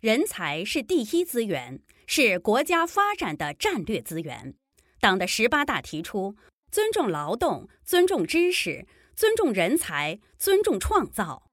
[0.00, 4.54] 人才是第一资源，是国家发展的战略资源。
[5.00, 6.36] 党的十八大提出，
[6.70, 11.50] 尊重劳动，尊重知识，尊重人才，尊重创造。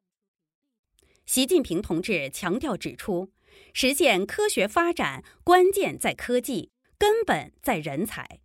[1.25, 3.31] 习近平同志强调指出，
[3.73, 8.41] 实现科学发展，关键在科技，根本在人才。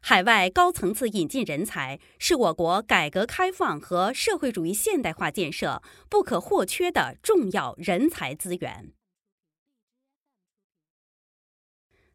[0.00, 8.92] 海外高层次引进人才是我国改革开放和社会主义现代化建设不可或缺的重要人才资源。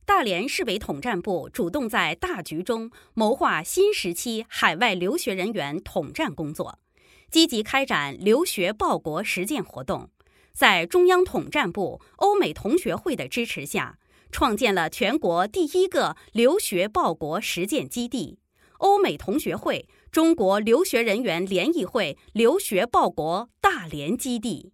[0.05, 6.77] 大连市委统战部主动在大局中谋划新时期海外留学人员统战工作，
[7.31, 10.11] 积极开展留学报国实践活动，
[10.53, 13.97] 在中央统战部、欧美同学会的支持下。
[14.31, 18.39] 创建了全国第一个留学报国实践基地——
[18.79, 24.73] 欧美同学会中国留学人员联谊会留学报国大连基地。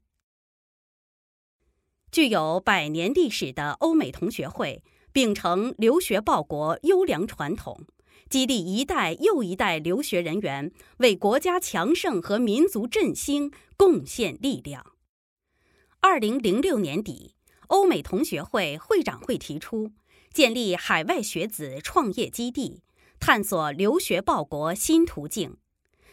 [2.12, 7.86] 具有百年历史的欧美同学会，秉承留学报国优良传统，
[8.30, 14.86] 激励一代又一代留学人员为国家强盛和民族振兴贡献力量。
[16.00, 17.36] 二零零六年底。
[17.68, 19.92] 欧美同学会会长会提出
[20.34, 22.84] 建立海外学子创业基地，
[23.18, 25.56] 探索留学报国新途径。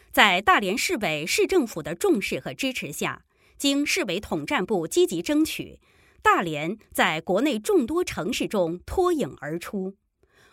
[0.09, 3.23] 在大连市委市政府的重视和支持下，
[3.57, 5.81] 经市委统战部积极争取，
[6.21, 9.95] 大连在国内众多城市中脱颖而出。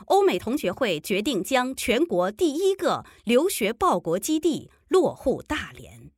[0.06, 6.11] 欧美同学会决定将全国第一个留学报国基地落户大连。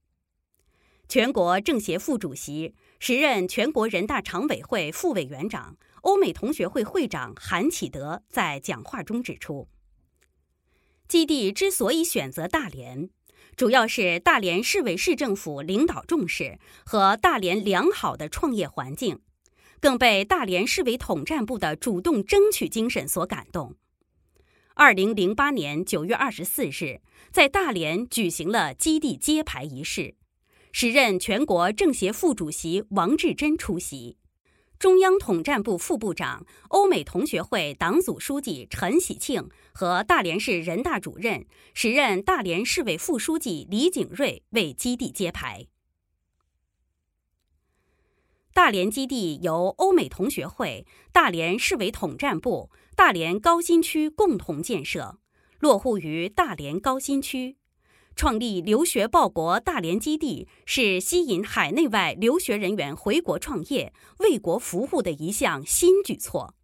[1.09, 2.75] 全国政协副主席。
[3.01, 9.69] 时任全国人大常委会副委员长、欧美同学会会长韩启德在讲话中指出，
[11.07, 13.09] 基地之所以选择大连，
[13.55, 19.21] 主要是大连市委市政府领导重视和大连良好的创业环境，
[19.81, 23.77] 更被大连市委统战部的主动争取精神所感动。
[24.75, 27.01] 二零零八年九月二十四日，
[27.33, 30.15] 在大连举行了基地揭牌仪式。
[30.71, 34.17] 时任全国政协副主席王志珍出席，
[34.79, 41.45] 中央统战部副部长、欧美同学会党组书记陈喜庆和大连市人大主任、
[41.75, 45.67] 时任大连市委副书记李景瑞为基地揭牌。
[48.59, 55.21] 大连基地由欧美同学会、大连市委统战部、大连高新区共同建设，
[55.61, 57.57] 落户于大连高新区。
[58.17, 66.57] 创立留学报国大连基地是吸引海内外留学人员回国创业、为国服务的一项新举措。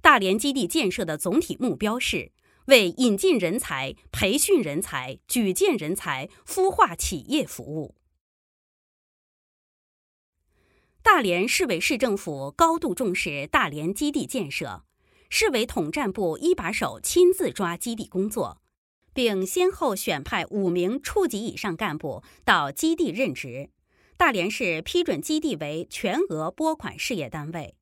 [0.00, 2.30] 大连基地建设的总体目标是
[2.66, 7.96] 为引进人才、培训人才、举荐人才、孵化企业服务。
[11.10, 14.82] 大连市委市政府高度重视大连基地建设，
[15.30, 18.60] 市委统战部一把手亲自抓基地工作。
[19.14, 23.70] 并先后选派五名处级以上干部到基地任职。
[24.18, 27.74] 大连市批准基地为全额拨款事业单位，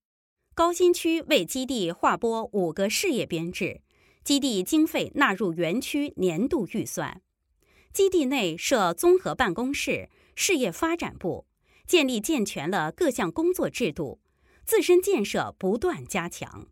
[0.54, 3.82] 高新区为基地划拨五个事业编制，
[4.22, 7.20] 基地经费纳入园区年度预算。
[7.92, 11.44] 基地内设综合办公室、事业发展部，
[11.86, 14.20] 建立健全了各项工作制度，
[14.64, 16.66] 自身建设不断加强。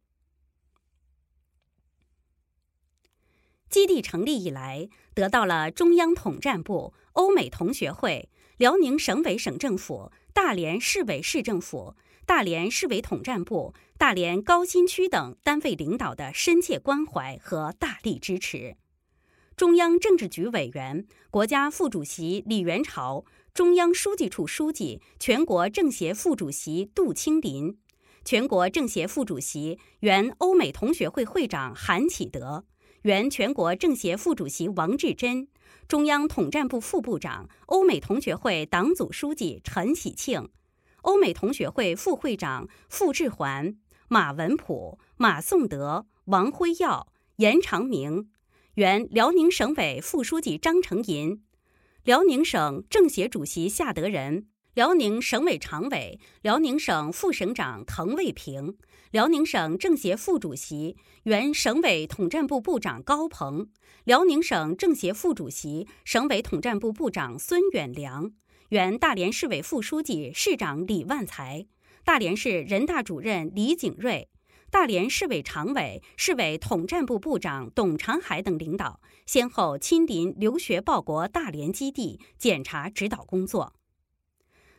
[3.69, 18.77] 基地成立以来，得到了中央统战部、欧美同学会、辽宁省委省政府、大连市委市政府、大连市委统战部、大连高新区等单位领导的深切关怀和大力支持。
[19.57, 27.79] 中央政治局委员、国家副主席李元朝，中央书记处书记、全国政协副主席杜清林，
[28.25, 32.65] 全国政协副主席、原欧美同学会会长韩启德。
[33.03, 35.47] 原全国政协副主席王志珍，
[35.87, 40.49] 中央统战部副部长、欧美同学会党组书记陈喜庆，
[41.03, 43.77] 欧美同学会副会长傅志环、
[44.09, 47.07] 马文普、马颂德、王辉耀、
[47.37, 48.29] 严长明，
[48.75, 51.44] 原辽宁省委副书记张成银，
[52.05, 54.47] 辽宁省政协主席夏德仁。
[54.75, 58.77] 辽宁省委常委、辽宁省副省长滕卫平，
[59.13, 63.69] 辽宁省政协副主席、原省委统战部部长高鹏，
[64.05, 68.33] 辽宁省政协副主席、省委统战部部长孙远良，
[68.69, 71.67] 原大连市委副书记、市长李万才，
[72.05, 74.29] 大连市人大主任李景瑞，
[74.75, 83.73] 大连市委常委、市委统战部部长董长海等领导，先后亲临留学报国大连基地检查指导工作。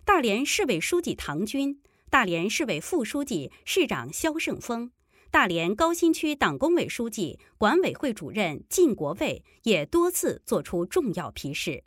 [0.04, 4.92] 大连市委书记唐军、大连市委副书记、市长肖胜峰，
[5.32, 11.86] 大连高新区党工委书记、管委会主任靳国卫也多次作出重要批示，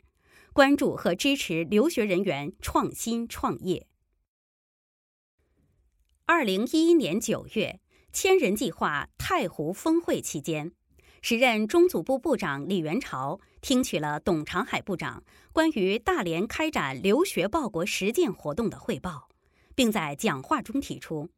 [0.51, 3.85] 关注和支持留学人员创新创业。
[6.25, 7.79] 二零一一年九月，
[8.11, 10.71] 千人计划太湖峰会期间，
[11.21, 15.23] 时任中组部部长李元朝听取了董长海部长
[15.53, 19.29] 关于大连开展留学报国实践活动的汇报，
[19.75, 21.29] 并在讲话中提出，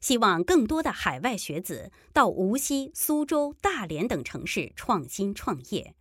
[0.00, 5.94] 希望更多的海外学子到无锡、苏州、大连等城市创新创业。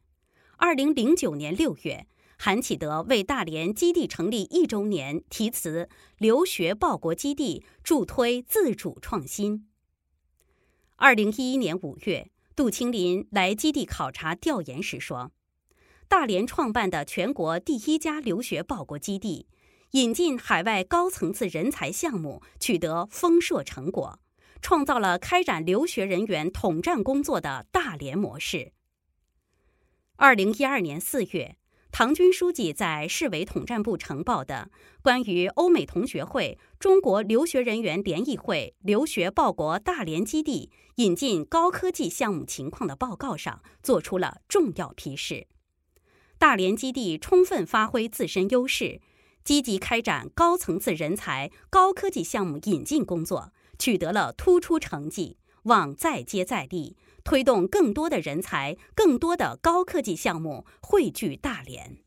[0.58, 2.08] 二零零九年六月。
[2.38, 5.88] 韩启德为大连基地成立一周年题词
[6.20, 9.70] “留学报国基地助推自主创新”。
[10.98, 15.34] 二零一一年五月，杜清林来基地考察调研时说
[16.08, 19.46] ：“大连创办的全国第一家留学报国基地，
[19.92, 24.20] 引进海外高层次人才项目取得丰硕成果，
[24.62, 28.72] 创造了开展留学人员统战工作的大连模式。”
[30.16, 31.58] 二零一二年四月。
[31.98, 34.70] 唐军书记在市委统战部呈报的
[35.02, 45.48] 关于欧美同学会中国留学人员联谊会留学报国大连基地引进高科技项目情况的报告上，作出了重要批示。
[46.38, 49.00] 大连基地充分发挥自身优势，
[49.46, 56.98] 积极开展高层次人才、高科技项目引进工作，取得了突出成绩，望再接再厉。
[57.26, 61.98] 推动更多的人才、更多的高科技项目汇聚大连。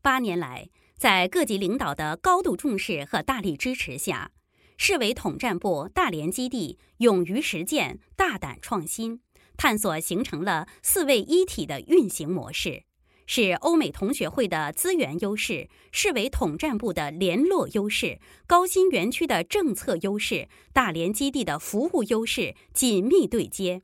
[0.00, 4.32] 八年来，在各级领导的高度重视和大力支持下，
[4.78, 9.20] 市委统战部大连基地勇于实践、大胆创新，
[9.58, 12.85] 探索形成了四位一体的运行模式。
[13.26, 23.82] 是欧美同学会的资源优势、市委统战部的联络优势、高新园区的政策优势、大连基地的服务优势紧密对接，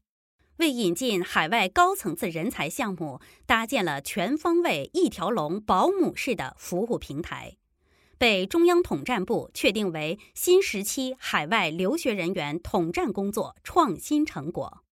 [0.59, 7.56] 为引进海外高层次人才项目搭建了全方位一条龙保姆式的服务平台，
[8.19, 14.85] 被中央统战部确定为新时期海外留学人员统战工作创新成果。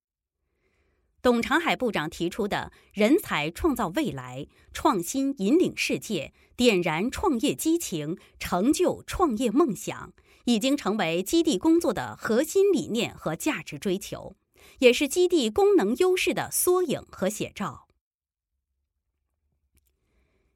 [1.23, 10.15] 董长海部长提出的“人才创造未来，创新引领世界，点燃创业激情，成就创业梦想”，
[10.45, 14.35] 已经成为基地工作的核心理念和价值追求，
[14.79, 17.87] 也是基地功能优势的缩影和写照。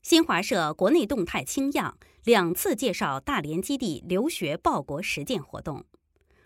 [0.01, 5.85] 新华社国内动态清样两次介绍大连基地留学报国实践活动。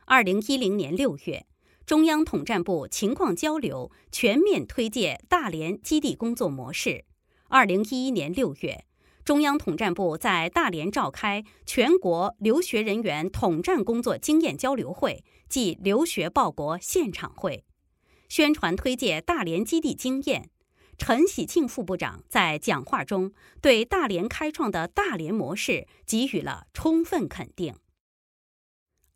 [0.06, 1.46] 二零一零年六月。
[1.88, 7.06] 中央统战部情况交流全面推介大连基地工作模式。
[7.48, 8.84] 二零一一年六月，
[9.24, 17.64] 中央统战部在大连召开全国留学人员统战工作经验交流会暨留学报国现场会，
[18.28, 20.50] 宣传推介大连基地经验。
[20.98, 23.32] 陈喜庆副部长在讲话中
[23.62, 27.74] 对大连开创的大连模式给予了充分肯定。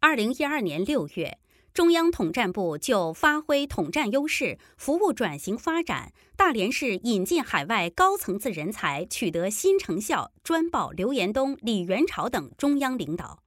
[0.00, 1.36] 二零一二年六月。
[1.74, 13.43] 中央统战部就发挥统战优势、服务转型发展、大连市引进海外高层次人才取得新成效专报刘延东、李元朝等中央领导。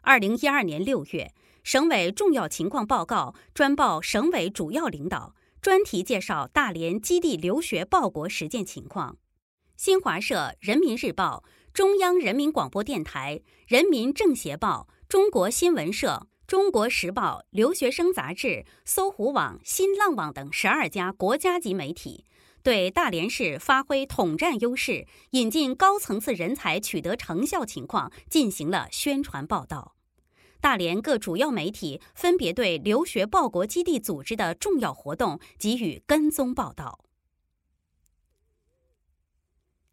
[0.00, 9.18] 二零一二年六月，省委重要情况报告专报省委主要领导，专题介绍大连基地留学报国实践情况。
[9.76, 16.28] 新华社、人民日报、中央人民广播电台、人民政协报、中国新闻社。
[16.46, 22.24] 中国时报、留学生杂志、搜狐网、新浪网等十二家国家级媒体
[22.62, 29.96] 对大连市发挥统战优势、引进高层次人才取得成效情况进行了宣传报道。
[30.60, 37.00] 大连各主要媒体分别对留学报国基地组织的重要活动给予跟踪报道。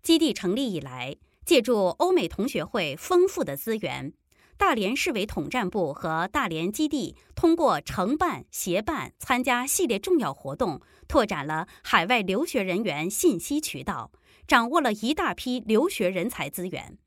[0.03, 4.13] 基地成立以来，借助欧美同学会丰富的资源。
[4.57, 14.11] 大连市委统战部和大连基地通过承办、协办、参加系列重要活动，拓展了海外留学人员信息渠道，
[14.47, 16.97] 掌握了一大批留学人才资源，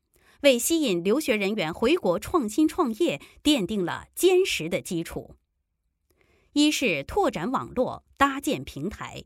[0.41, 5.35] 为吸引留学人员回国创新创业奠定了坚实的基础。
[6.53, 9.23] 一是拓展网络，搭建平台，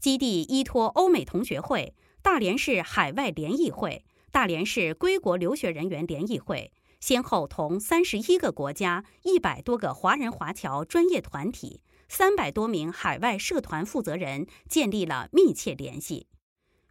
[0.00, 6.72] 基地依托欧美同学会、大连市海外联谊会、大连市归国留学人员联谊会。
[7.00, 16.26] 先后同三十一个国家、一百多个华人华侨专业团体、三百多名海外社团负责人建立了密切联系，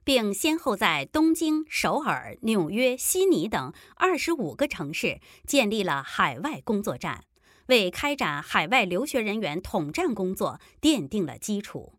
[0.03, 7.25] 并先后在东京、首尔、纽约、悉尼等二十五个城市建立了海外工作站，
[7.67, 11.95] 为开展海外留学人员统战工作奠定了基础。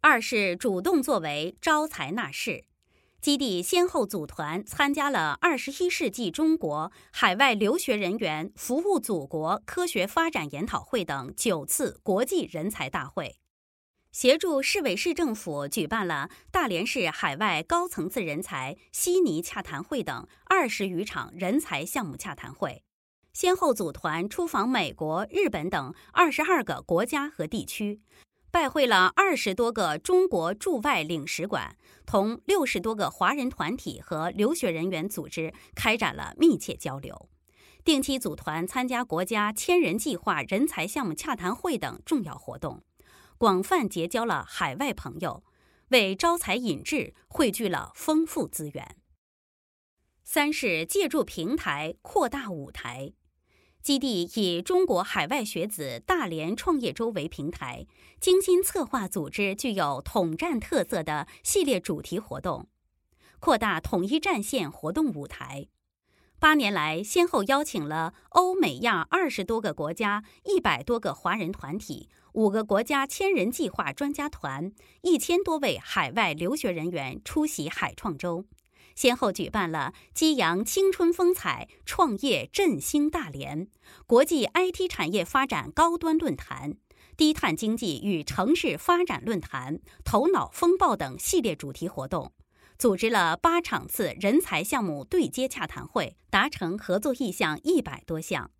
[0.00, 2.64] 二是主动作为，招才纳士。
[3.20, 13.38] 基地先后组团参加了二十一世纪中国海外留学人员服务祖国科学发展研讨会等九次国际人才大会，
[14.10, 22.82] 协助市委市政府举办了大连市海外高层次人才悉尼洽谈会等二十余场人才项目洽谈会，
[23.34, 28.00] 先后组团出访美国、日本等二十二个国家和地区。
[28.52, 37.28] 拜会了二十多个中国驻外领事馆，同六十多个华人团体和留学人员组织开展了密切交流，
[37.84, 42.82] 定期组团参加国家千人计划人才项目洽谈会等重要活动，
[43.38, 45.44] 广泛结交了海外朋友，
[45.90, 48.96] 为招才引智汇聚了丰富资源。
[50.24, 53.12] 三是借助平台扩大舞台。
[53.82, 57.86] 基地以中国海外学子大连创业周为平台，
[58.20, 62.68] 精心策划组织具有统战特色的系列主题活动，
[63.38, 65.68] 扩大统一战线活动舞台。
[66.38, 74.72] 八年来，先后邀请了欧美亚二十多个国家、一百多个华人团体、五个国家千人计划专家团、
[75.02, 78.46] 一千多位海外留学人员出席海创周。
[79.00, 83.66] 先后举办了激扬青春风采、创业振兴大连、
[84.06, 86.76] 国际 IT 产业发展高端论坛、
[87.16, 92.34] 低碳经济与城市发展论坛、头脑风暴等系列主题活动，
[92.76, 98.50] 组织了八场次人才项目对接洽谈会，达成合作意向一百多项。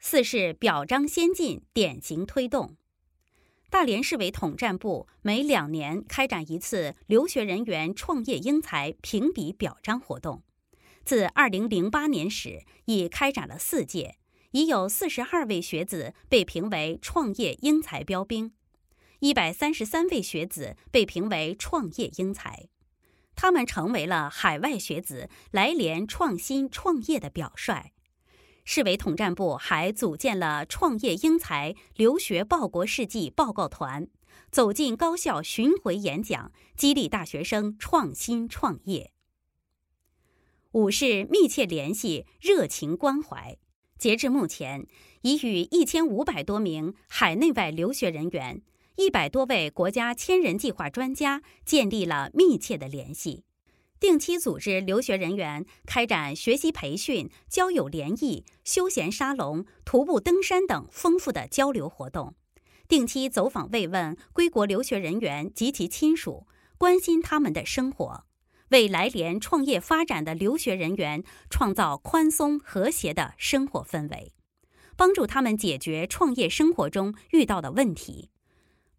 [0.00, 2.76] 四是表彰先进，典型推动。
[3.70, 10.42] 大连市委统战部每两年开展一次留学人员创业英才评比表彰活动，
[11.04, 14.16] 自二零零八年始，已开展了四届，
[14.52, 18.52] 已有四十二位学子被评为创业英才标兵，
[19.20, 22.68] 一百三十三位学子被评为创业英才，
[23.36, 27.92] 他们成为了海外学子来连创新创业的表率。
[28.70, 34.06] 市委统战部还组建了创业英才留学报国事迹报告团，
[34.50, 39.10] 走进高校巡回演讲，激励大学生创新创业。
[40.72, 43.56] 五是密切联系，热情关怀。
[43.96, 44.86] 截至目前，
[45.22, 48.60] 已与一千五百多名海内外留学人员、
[48.96, 53.44] 一百多位国家千人计划专家建立了密切的联系。
[54.00, 62.34] 定期组织留学人员开展学习培训、交友联谊、休闲沙龙、徒步登山等丰富的交流活动；
[62.86, 66.46] 定期走访慰问归国留学人员及其亲属，
[66.78, 68.24] 关心他们的生活，
[68.68, 74.32] 为来连创业发展的留学人员创造宽松和谐的生活氛围，
[74.96, 78.30] 帮助他们解决创业生活中遇到的问题。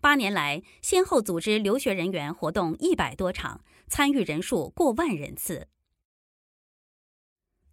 [0.01, 3.62] 八年来，先后组织留学人员活动一百多场。
[3.89, 5.67] 参与人数过万人次，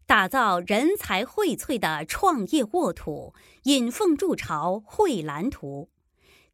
[0.06, 5.90] 打造人才荟萃的创业沃土，引凤筑巢绘蓝图。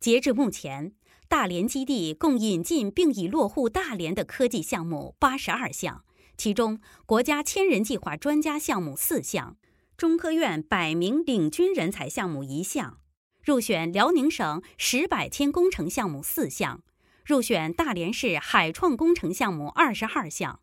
[0.01, 0.95] 截至目前，
[1.29, 6.05] 大连基地共引进并已落户大连的科技项目八十二项，
[6.37, 9.57] 其中国家千人计划专家项目四项，
[9.97, 12.99] 中科院百名领军人才项目一项，
[13.41, 16.83] 入选辽宁省十百千工程项目四项。
[17.25, 20.61] 入选大连市海创工程项目二十二项，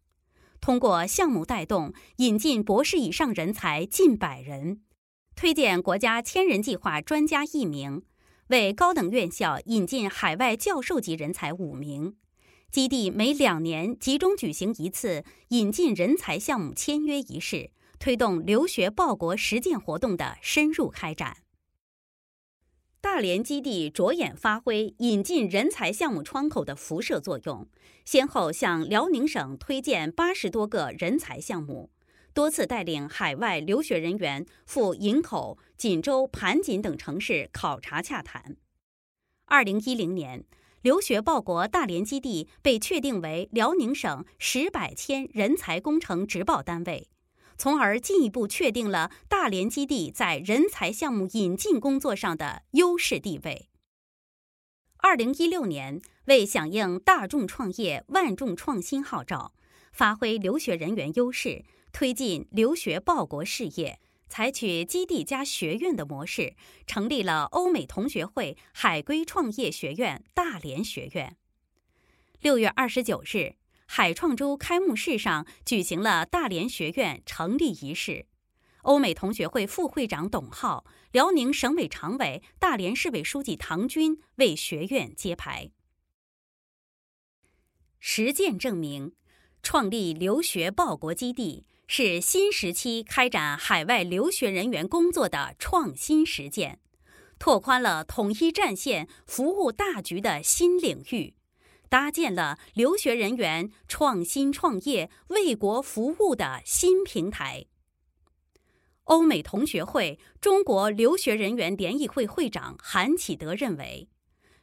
[0.59, 4.81] 通过项目带动引进博士以上人才近百人，
[5.35, 8.03] 推荐国家千人计划专家一名，
[8.47, 12.15] 为高等院校引进海外教授级人才五名。
[12.69, 21.37] 基地每两年集中举行一次引进人才项目签约仪式，推动留学报国实践活动的深入开展。
[23.01, 27.65] 大连基地着眼发挥引进人才项目窗口的辐射作用，
[28.03, 31.91] 先后向辽宁省推荐八十多个人才项目，
[32.33, 38.57] 多次带领海外留学人员赴营口、锦州、盘锦等城市考察洽谈。
[39.45, 40.43] 二零一零年，
[40.81, 47.07] 留学报国大连基地被确定为辽宁省十百千人才工程直报单位。
[47.59, 53.67] 从而进一步确定了大连基地在人才项目引进工作上的优势地位。
[54.97, 59.53] 二零一六年，为响应“大众创业、万众创新”号召，
[59.91, 63.99] 发挥留学人员优势，推进留学报国事业，
[64.29, 66.55] 采取基地加学院的模式，
[66.87, 71.35] 成立了欧美同学会海归创业学院大连学院。
[72.39, 73.55] 六月二十九日，
[73.91, 78.27] 海创周开幕式上举行了大连学院成立仪式。
[78.83, 85.71] 欧美同学会副会长董浩、辽宁省委常委、大连市委书记唐军为学院揭牌。
[87.99, 89.13] 实践证明，
[89.63, 96.79] 创立留学报国基地是新时期开展海外留学人员工作的创新实践，
[97.39, 101.33] 拓宽了统一战线服务大局的新领域。
[101.89, 107.65] 搭建了留学人员创新创业、为国服务的新平台。
[109.05, 114.07] 欧美同学会中国留学人员联谊会会长韩启德认为，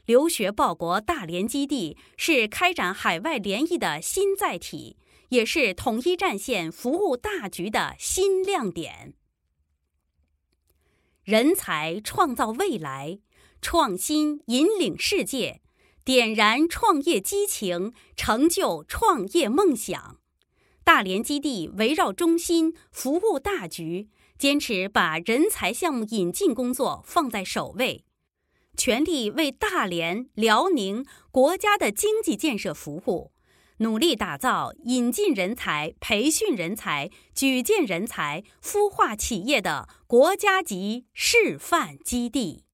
[0.04, 4.96] 留学报国大连基地是开展海外联谊的新载体，
[5.30, 9.14] 也是统一战线服务大局的新亮点。
[11.24, 13.18] 人才创造未来，
[13.60, 15.60] 创新引领世界。
[16.06, 20.18] 点燃创业激情，成就创业梦想。
[20.84, 24.08] 大连基地围绕中心，服务大局，
[24.38, 28.04] 坚持把人才项目引进工作放在首位，
[28.76, 33.32] 全力为大连、辽宁、国家的经济建设服务，
[33.78, 42.65] 努力打造引进人才、培训人才、举荐人才、孵化企业的国家级示范基地。